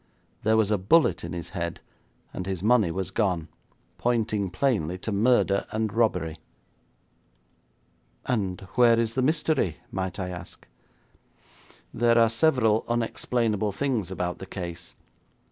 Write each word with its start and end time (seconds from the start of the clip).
There 0.41 0.57
was 0.57 0.71
a 0.71 0.79
bullet 0.79 1.23
in 1.23 1.31
his 1.33 1.49
head, 1.49 1.79
and 2.33 2.47
his 2.47 2.63
money 2.63 2.89
was 2.89 3.11
gone, 3.11 3.49
pointing 3.99 4.49
plainly 4.49 4.97
to 4.97 5.11
murder 5.11 5.67
and 5.69 5.93
robbery.' 5.93 6.39
'And 8.25 8.61
where 8.73 8.97
is 8.99 9.13
the 9.13 9.21
mystery, 9.21 9.77
might 9.91 10.17
I 10.17 10.29
ask?' 10.29 10.67
'There 11.93 12.17
are 12.17 12.31
several 12.31 12.83
unexplainable 12.87 13.73
things 13.73 14.09
about 14.09 14.39
the 14.39 14.47
case. 14.47 14.95